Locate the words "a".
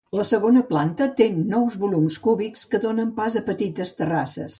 3.41-3.45